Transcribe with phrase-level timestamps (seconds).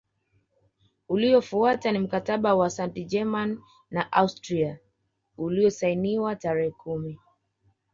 [1.09, 3.59] Uliofuata ni Mkataba wa Sant Germain
[3.91, 4.79] na Austria
[5.37, 7.19] uliosainiwa tarehe kumi